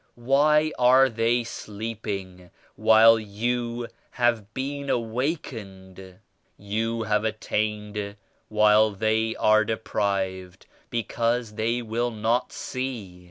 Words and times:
Why 0.15 0.71
are 0.79 1.09
they 1.09 1.43
sleeping 1.43 2.49
while 2.75 3.19
you 3.19 3.87
have 4.09 4.51
been 4.51 4.89
awakened? 4.89 6.17
You 6.57 7.03
have 7.03 7.23
attained 7.23 8.15
while 8.49 8.89
they 8.93 9.35
are 9.35 9.63
deprived 9.63 10.65
be 10.89 11.03
cause 11.03 11.53
they 11.53 11.83
will 11.83 12.09
not 12.09 12.51
see. 12.51 13.19